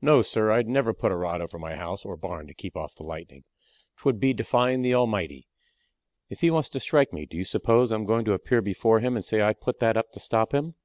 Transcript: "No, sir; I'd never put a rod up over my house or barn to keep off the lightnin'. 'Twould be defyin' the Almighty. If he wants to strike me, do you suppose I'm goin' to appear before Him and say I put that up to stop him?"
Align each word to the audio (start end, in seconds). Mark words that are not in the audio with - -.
"No, 0.00 0.22
sir; 0.22 0.52
I'd 0.52 0.68
never 0.68 0.94
put 0.94 1.10
a 1.10 1.16
rod 1.16 1.40
up 1.40 1.46
over 1.46 1.58
my 1.58 1.74
house 1.74 2.04
or 2.04 2.16
barn 2.16 2.46
to 2.46 2.54
keep 2.54 2.76
off 2.76 2.94
the 2.94 3.02
lightnin'. 3.02 3.42
'Twould 3.96 4.20
be 4.20 4.32
defyin' 4.32 4.82
the 4.82 4.94
Almighty. 4.94 5.48
If 6.28 6.42
he 6.42 6.50
wants 6.52 6.68
to 6.68 6.78
strike 6.78 7.12
me, 7.12 7.26
do 7.26 7.36
you 7.36 7.42
suppose 7.44 7.90
I'm 7.90 8.04
goin' 8.06 8.24
to 8.26 8.34
appear 8.34 8.62
before 8.62 9.00
Him 9.00 9.16
and 9.16 9.24
say 9.24 9.42
I 9.42 9.52
put 9.52 9.80
that 9.80 9.96
up 9.96 10.12
to 10.12 10.20
stop 10.20 10.52
him?" 10.54 10.76